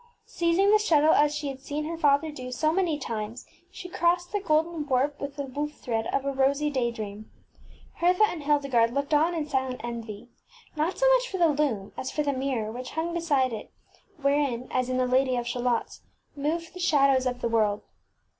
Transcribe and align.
ŌĆÖ 0.01 0.29
Seizing 0.33 0.71
the 0.71 0.79
shuttle 0.79 1.13
as 1.13 1.35
she 1.35 1.47
had 1.49 1.59
seen 1.59 1.83
her 1.85 1.95
father 1.95 2.31
do 2.31 2.51
so 2.51 2.71
many 2.73 2.97
times 2.97 3.45
she 3.69 3.87
crossed 3.87 4.31
the 4.31 4.39
golden 4.39 4.83
warp 4.87 5.21
with 5.21 5.35
the 5.35 5.43
woof 5.45 5.75
thread 5.75 6.07
of 6.07 6.25
a 6.25 6.31
rosy 6.31 6.69
Utim 6.71 6.71
Mlrabrrai 6.71 6.73
day 6.73 6.91
dream. 6.91 7.31
Hertha 7.97 8.23
and 8.27 8.41
Hildegarde 8.41 8.93
looked 8.95 9.13
on 9.13 9.35
in 9.35 9.47
silent 9.47 9.79
envy, 9.83 10.29
not 10.75 10.97
so 10.97 11.07
much 11.13 11.29
for 11.29 11.37
the 11.37 11.49
loom 11.49 11.91
as 11.97 12.09
for 12.09 12.23
the 12.23 12.33
mirror 12.33 12.71
which 12.71 12.89
hung 12.93 13.13
be 13.13 13.19
side 13.21 13.53
it, 13.53 13.71
wherein, 14.19 14.67
as 14.71 14.89
in 14.89 14.97
the 14.97 15.05
Lady 15.05 15.35
of 15.35 15.45
ShalottŌĆÖs, 15.45 15.99
moved 16.35 16.73
the 16.73 16.79
shadows 16.79 17.27
of 17.27 17.41
the 17.41 17.47
world. 17.49 17.83